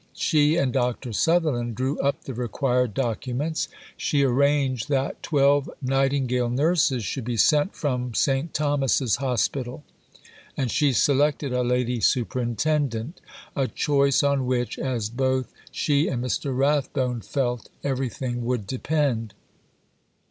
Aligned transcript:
She 0.15 0.55
and 0.55 0.73
Dr. 0.73 1.13
Sutherland 1.13 1.75
drew 1.75 1.99
up 1.99 2.23
the 2.23 2.33
required 2.33 2.95
documents; 2.95 3.67
she 3.95 4.23
arranged 4.23 4.89
that 4.89 5.21
twelve 5.21 5.69
"Nightingale 5.79 6.49
Nurses" 6.49 7.05
should 7.05 7.23
be 7.23 7.37
sent 7.37 7.75
from 7.75 8.15
St. 8.15 8.51
Thomas's 8.51 9.17
Hospital; 9.17 9.83
and 10.57 10.71
she 10.71 10.91
selected 10.91 11.53
a 11.53 11.61
Lady 11.61 11.99
Superintendent 12.01 13.21
a 13.55 13.67
choice 13.67 14.23
on 14.23 14.47
which, 14.47 14.79
as 14.79 15.07
both 15.07 15.53
she 15.69 16.07
and 16.07 16.23
Mr. 16.23 16.49
Rathbone 16.57 17.21
felt, 17.21 17.69
everything 17.83 18.43
would 18.43 18.65
depend. 18.65 19.35